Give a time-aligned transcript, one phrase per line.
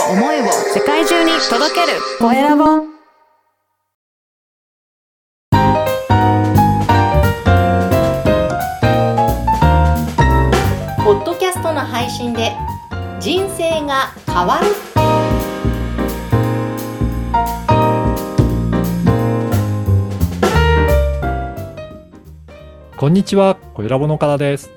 [0.00, 1.98] を思いを世界中に届ける。
[2.18, 2.64] コエラボ。
[11.04, 12.52] ポッドキャストの配信で
[13.20, 14.66] 人生が変わる。
[22.96, 24.70] こんにちは、小ラボのからです。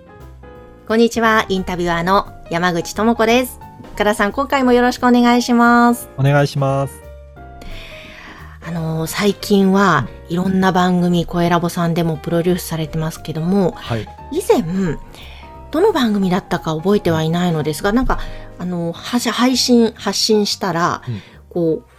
[0.88, 7.08] こんにちはインタビュアーの山口智子ですからさん今回もよろしくお願いしますお願いします。
[8.68, 14.02] あのー最近はいろんな番組、声ラボさんでもプロデュースされてますけども、はい。
[14.34, 14.62] 以前、
[15.72, 18.20] どの番組だったか覚えてはいないのですが、なんか、
[18.60, 21.90] あのー配信、発信したら、うんこう、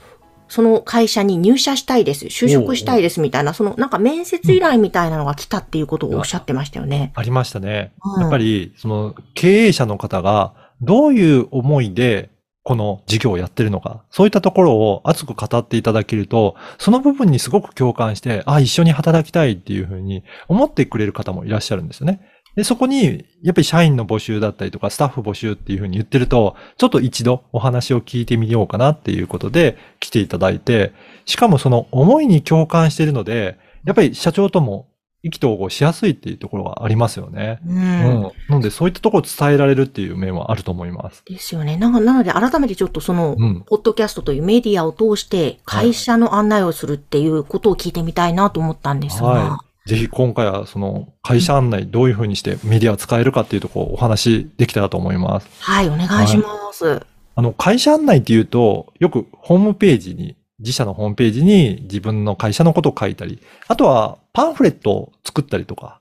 [0.48, 7.12] その会社に入社したいです、就職したいですみたいな、そのなんか面接依頼みたいなのが来たっていうことをおっしゃってましたよね。
[7.14, 7.92] ありましたね。
[8.04, 12.30] うんやっぱり、その、経営者の方が、どういう思いで、
[12.62, 22.20] この事業をやってるのか、そういったところを熱く語っていただけると、その部分にすごく共感して、あ、一緒に働きたいっていうふうに思ってくれる方もいらっしゃるんですよね。
[22.56, 30.92] で、そこに、やっぱり社員の募集だったりとか、スタッフ募集っていうふうに言ってると、ちょっと一度お話を聞いてみようかなっていうことで来ていただいて、
[31.24, 34.88] しかもその思いに共感しているので、やっぱり社長とも
[35.22, 37.58] 意気投合しやすいっていうところがありますよね。
[37.66, 37.76] うん。
[37.76, 38.22] うん。
[38.22, 41.24] なので、そういったところを伝えられるっていう面はあると思います。
[41.26, 41.76] ですよね。
[41.76, 43.64] ななので、改めてちょっとその、うん。
[43.66, 49.28] ポッドキャストというメディアを通して会社の案内をするっていうことを聞いてみたいなと思ったんですが。
[49.28, 55.48] はぜひ今回はその会社案内どういうふうにしてメディアを使えるかっていうところをお話できたらと思います。
[55.60, 57.02] はい、お願いします。
[57.38, 66.00] あの、会社案内っていうと、よくホームページに、自社のホームページに自分の会社のことを書いたり、あとはパンフレットを作ったりとか、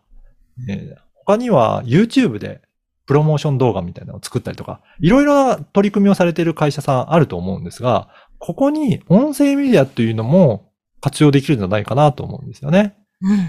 [0.69, 2.61] えー他には YouTube で
[3.05, 8.07] プロモーション動画みたいなのを作ったりとか、いろいろな取り組みをされている会社さんあると思うんですが、
[8.39, 12.95] ここに音声メディアというのも活用できるんじゃないかなと思うんですよね。
[13.21, 13.41] うん、うん、う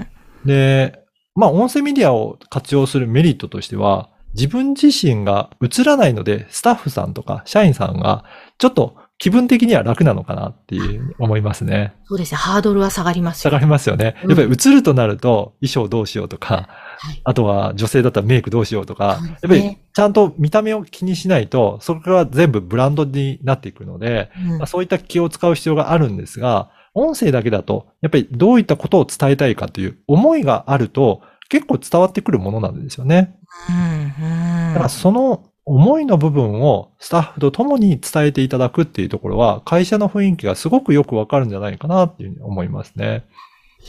[0.00, 0.06] ん。
[0.44, 1.04] で、
[1.36, 8.24] まあ、音声メディアを活用するメリットとしては、自分自身が映らないので、スタッフさんとか社員さんが、
[8.58, 11.94] ちょっと気分的には楽なのかなっていう思いますね。
[12.04, 12.36] そうですね。
[12.36, 13.50] ハードルは下がりますよ。
[13.50, 14.16] 下がりますよね。
[14.22, 16.68] うんやっぱり映るとなると、衣装どうしようとか、
[16.98, 17.20] はい。
[17.24, 33.38] あとは女性だったらメイクどうしようとか、ねやっぱりちゃんと見た目を気にしないと、そこから全部ブランドになっていくので、うんまあ、そういった気を使う必要があるんですが、音声だけだと、やっぱりどういったことを伝えたいかという思いがあると、結構伝わってくるものなんですよね。
[33.68, 34.74] うん、うん。
[34.74, 43.24] だからその思いの部分をスタッフと共に伝えていただくっていうところは、会社の雰囲気がすごくよくわかるんじゃないかなっていうふうに思いますね。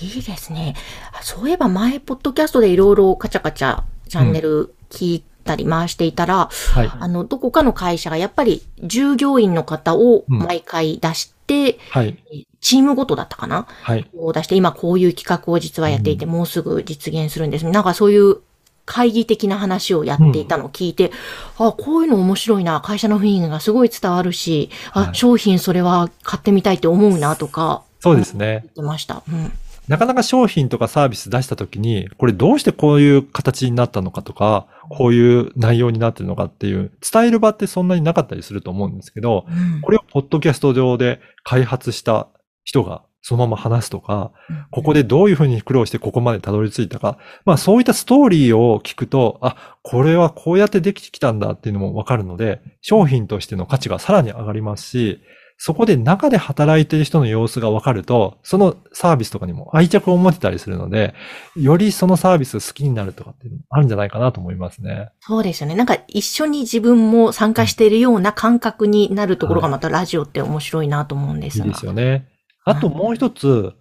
[0.01, 0.75] いいですね。
[1.13, 6.89] あそういえば前、ポッドキャストでいろいろカチャカチャチャンネル聞いたり回していたら、はい。
[6.91, 12.17] あの、どこかの会社がやっぱり従業員の方を毎回出して、はい。
[12.59, 14.09] チームごとだったかなはい。
[14.17, 17.65] を出して、今こういう企画を実はやっていて、もうすぐ実現するんです。
[17.65, 18.37] なんかそういう
[18.87, 21.11] 会議的な話をやっていたのを聞いて、
[21.59, 28.69] あ、こういうの面白いな、会社の雰囲気がすごい伝わるし、あ、はい商品それは買ってみたいって思うなとかそうですね言。
[28.69, 29.23] ってました。
[29.29, 29.51] うん。
[29.87, 42.27] なかなか商品とかサービス出したときに、これどうしてこういう形になったのかとか、こういう内容になってるのかっていう、伝える場ってそんなになかったりすると思うんですけど、うんこれをポッドキャスト上で開発した
[42.63, 44.31] 人がそのまま話すとか、
[44.71, 55.19] ここでどういうふうに苦労してここまでたどり着いたか、まあそういったストーリーを聞くと、あ、これはこうやってできてきたんだっていうのもわかるので、商品としての価値がさらに上がりますし、
[55.57, 61.13] そこで中で働いている人の様子がわかると、そのサービスとかにも愛着を持てたりするので、
[61.57, 65.09] よりそのサービスを好きになるとかっていうのもあるんじゃないかなと思いますね。
[65.19, 65.75] そうですよね。
[65.75, 71.65] なんか一緒に自分も参加しているような感覚になるところがまたラジオって面白いなと思うんですが。
[71.65, 72.36] いいですよね。
[72.67, 73.73] あともう一つ、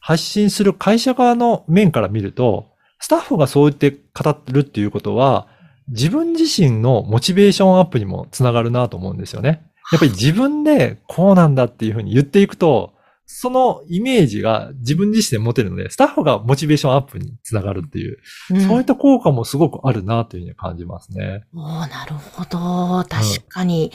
[0.00, 5.46] 発信する会社側の面から見ると、スタッフがそう言って語ってるっていうことは、
[5.88, 9.66] 自分自身のモチベーションアップにもつながるなと思うんですよね。
[9.92, 12.94] やっぱり自分でこうなんだっていうふうに言っていくと、
[13.26, 18.18] そのイメージが自分自身で持てるので、スタッフがモチベーションアップにつながるっていう、
[18.50, 21.44] うんそういった効果もすごくあるなというふうに感じますね。
[21.54, 23.04] おーなるほど。
[23.08, 23.92] 確かに、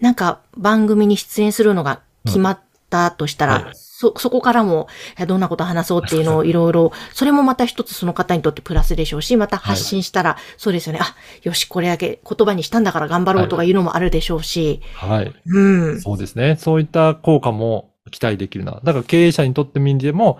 [0.00, 4.86] なんか番組に出演するのが決まったとしたら、うんはいそ、そこからも、
[5.18, 11.00] えどんなこと話そうっていうのをいろいろ、それもまた一つその方にとってプラスでしょうし、また発信したら、そうですよね。
[11.02, 15.32] あ、よし、これだけ言葉にしたんだから頑張ろうとかいうのもあるでしょうし、はい。
[15.46, 15.60] う
[15.96, 16.00] ん。
[16.00, 16.54] そうですね。
[16.60, 18.80] そういった効果も期待できるな。
[18.84, 20.38] だから経営者にとってみても、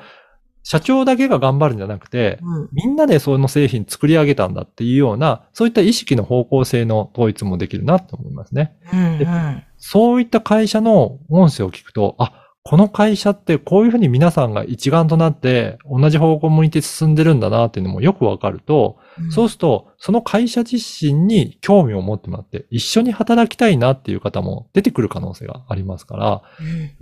[0.70, 2.68] 社長だけが頑張るんじゃなくて、うん。
[2.72, 8.76] みんなでその製品作り上げたんだっていうような、そういった意識の方向性の統一もできるなと思いますね。
[8.92, 9.00] うん。
[9.00, 9.62] うん。
[9.78, 18.98] そういった会社の音声を聞くと、あ、この会社ってこういうふうに皆さんが一丸となって同じ方向を向いて進んでるんだなっていうのもよくわかると、
[19.30, 26.42] そうすると、その会社自身に興味を持ってもらって、一緒に働きたいなっていう方も出てくる可能性がありますか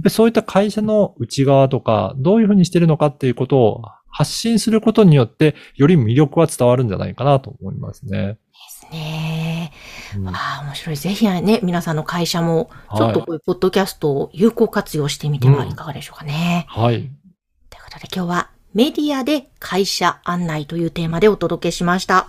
[0.02, 8.38] ら、そういった会社の内側とか、どういうふうにしてるのかっていうことを発信することによって、より魅力は伝わるんじゃないかなと思いますね。
[8.52, 9.72] ですね。
[10.16, 10.96] うんああ、面白い。
[10.96, 16.66] ぜひね、皆さんの会社も、ちょっとはいこういうポッドキャストを有効活用してみてはいかがでしょうかね。
[16.68, 16.94] はい。
[16.94, 17.08] という
[17.84, 22.28] ことで今日はメディアで会社案内というテーマでお届けしました。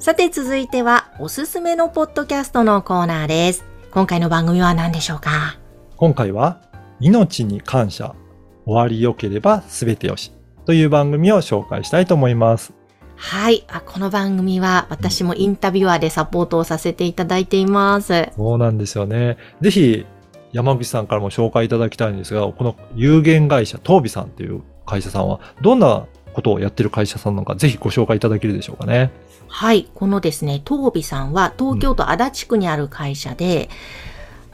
[0.00, 3.64] さて続いてはおすすめのポッドキャストのコーナーです。
[3.92, 5.60] 今回の番組は何でしょうか？
[5.96, 6.60] 今回は、
[6.98, 8.16] 命に感謝、
[8.64, 10.32] 終わり良ければ全てよし
[10.64, 12.72] という番組を紹介したいと思います。
[13.16, 13.80] はいあ。
[13.80, 18.28] この番組は私もインタビュアーでサポートをさせていただいています。
[18.36, 19.38] そうなんですよね。
[19.60, 20.06] ぜひ、
[20.52, 29.10] 山口さんからも紹介いただきたいんですが、この有限会社、東美さんっていう会社さんは、どんなことをやってる会社さんなのか、ぜひご紹介いただけるでしょうかね。
[29.48, 29.88] はい。
[29.94, 33.70] このですね、東美さんは東京都足立区にある会社で、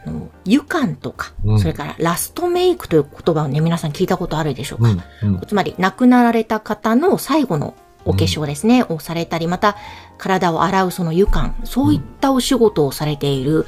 [0.04, 5.40] あの湯管とか、うんそれからラストメイクという言葉をね、皆さん聞いたことあるでしょうか、うん。
[5.46, 7.74] つまり亡くなられた方の最後の
[8.04, 9.76] お化粧ですね、をされたり、また
[10.18, 13.66] 体を洗うその湯管、そういったお仕事をされている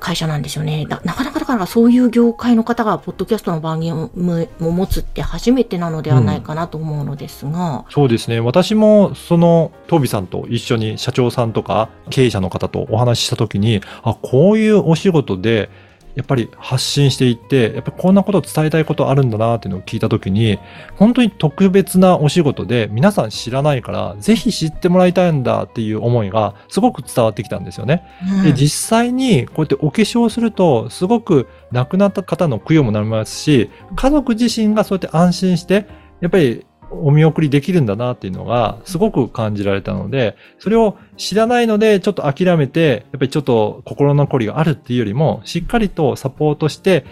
[0.00, 0.84] 会社なんですよね。
[0.86, 4.10] ななかなかだからそういう業界の方がポッドキャストの番組を
[4.58, 8.40] も持つって初めてなのではないかなと思うのですが、そうですね。
[8.40, 15.70] 私も、その、東美さんと一緒に社長さんとか経営者の方とお話ししたときに、あ、こういうお仕事で、
[16.18, 20.58] やっぱり発信していって、やっぱりこんなことを伝えたいことあるんだなっていうのを聞いたときに、
[20.96, 28.02] 本当に特別なお仕事で皆さん知らないから、ぜひ知ってもらいたいんだっていう思いがすごく伝わってきたんですよね。
[28.36, 35.86] うんで、実際にこうやってお化粧すると、すごく亡くなった方の供養もなりますし、家族自身がそうやって安心して、
[36.20, 47.04] やっぱりお見送りできるんだなっていうのがすごく感じられたので、それを知らないのでちょっと諦めて、やっぱりちょっと心残りがあるっていうよりも、しっかりとサポートして、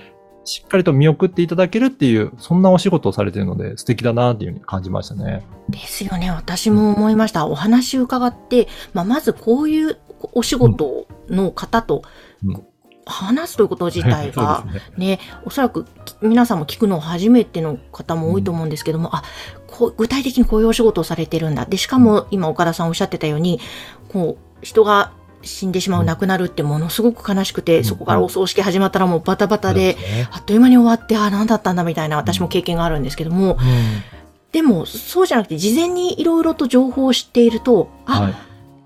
[0.45, 5.45] しっかりと見送っていただけるっていう、そんなお仕事をされているので素敵だなっていうふうに感じましたね。
[5.69, 6.31] ですよね。
[6.31, 7.47] 私も思いました。
[7.47, 9.99] お話伺って、まあ、まずこういう
[10.33, 12.03] お仕事の方と
[12.45, 12.65] うん
[13.07, 14.65] 話すということ自体が、
[14.99, 15.07] ね。
[15.07, 19.23] ね、おそらくき皆さんも聞くの初めての方も多いと思うんですけども、あ、
[19.69, 21.65] こう、具体的にこういうお仕事をされてるんだ。
[21.65, 23.61] で、しかも今岡田さんおっしゃってたように、
[24.09, 25.13] こう、人が
[25.43, 34.17] 死んでしまう、うん亡くなるってものすごく悲しくて、んそこからお葬式始まったらもうバタバタで、そうすねあっという間に終わって、あ、何だったんだみたいな私も経験があるんですけども、うん
[34.53, 38.35] でも、そうじゃなくて、事前にいろいろと情報を知っていると、あ、はい。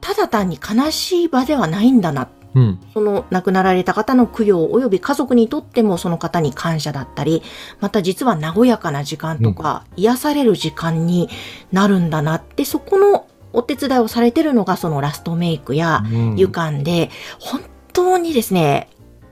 [0.00, 2.28] ただ単に悲しい場ではないんだな。
[2.54, 2.80] うん。
[2.92, 7.42] その亡くなられた方の供養及び家族にとってもその方に感謝だったり、
[7.80, 11.28] また実は和やかな時間とか、癒される時間に
[11.72, 16.36] なるんだなって、そこのお手伝いをされてるのがそのラストメイクやうん。
[16.36, 17.62] 湯管で、本
[17.92, 18.88] 当にですね、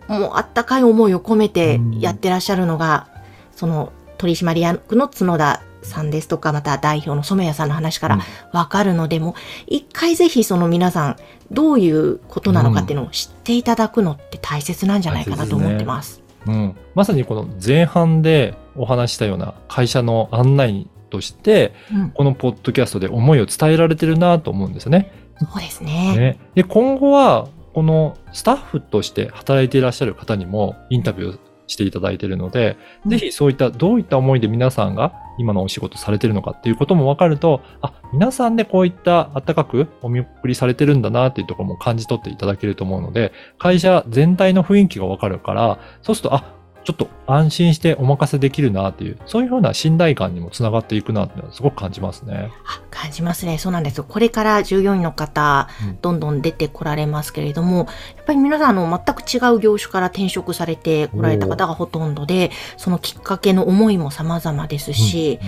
[0.09, 3.09] もうあったかい思いを込めてやってらっしゃるのが、
[3.55, 9.35] その取締役の角田さんですとか、また代表の染谷さんの話からうんわかるので、もう
[9.67, 11.17] 一回ぜひその皆さん、
[11.51, 16.23] どういうことなのかっていうのを知っていただくのって大切なんじゃないかなと思ってます。
[16.47, 25.13] うん、まさにこの前半でお話ししたような会社の案内として、うん、このポッドキャストで思いを伝えられてるなと思うんですよね。
[25.39, 26.17] そうですね。
[26.17, 33.11] ねで今後は、このスタッフとして働いていらっしゃる方にもインタビューしていただいているので、うん。
[33.11, 46.58] ぜひそういったどういった思いで皆さんが今のお仕事されてるのかっていうことも分かると、あ、皆さんでこういったあったかくお見送りされてるんだなっていうところも感じ取っていただけると思うので、会社全体の雰囲気が分かるから、そうすると、あ、
[46.89, 52.51] ちょっと安心してお任せできるなっていう、そういうふうな信頼感にもつながっていくなっていうのはすごく感じますね。
[52.65, 53.59] あ感じますね。
[53.59, 54.07] そうなんですよ。
[54.09, 65.39] これから従業員の方うん、どんどん出てこられますけれども、やっぱり皆さん、あの、全く違う業種から転職されてこられた方がほとんどで、そのきっかけの思いも様々ですし、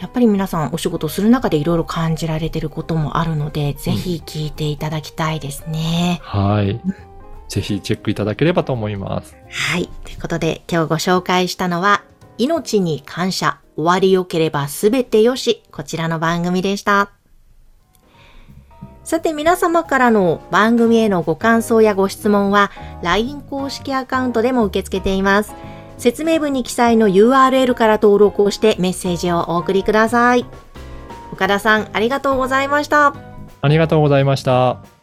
[0.00, 6.20] やっぱり皆さんお仕事をする中でいろいろ感じられてることもあるので、ぜひ聞いていただきたいですね。
[6.22, 6.80] はい。
[7.54, 9.36] ぜひチェックいただければと思います。
[9.48, 9.88] はい。
[10.04, 12.02] ということで、今日ご紹介したのは、
[12.36, 17.12] 命に感謝、終わりよければすべてよし、こちらの番組でした。
[19.04, 25.54] さて皆様からの番組へのご感想やご質問は LINE 公式アカウントでも受け付けています。
[25.96, 30.44] 説明文に記載の URL から登録をしてメッセージをお送りください。
[31.32, 33.14] 岡田さん、ありがとうございました。
[33.60, 34.93] ありがとうございました。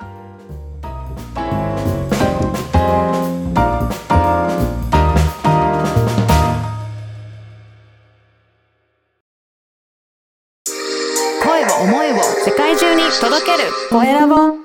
[13.41, 13.71] 届ける。
[13.89, 14.60] コエラボ